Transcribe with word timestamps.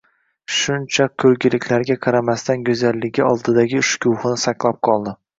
Shuncha 0.59 1.05
ko`rgiliklariga 1.23 1.97
qaramasdan 2.05 2.63
go`zalligi 2.69 3.25
oldingi 3.27 3.83
shukuhini 3.91 4.41
saqlab 4.45 4.81
qoldi 4.89 5.15